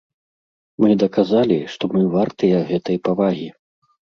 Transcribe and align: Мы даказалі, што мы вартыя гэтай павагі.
Мы 0.83 0.95
даказалі, 1.03 1.59
што 1.75 1.83
мы 1.93 2.01
вартыя 2.17 2.65
гэтай 2.71 2.97
павагі. 3.11 3.47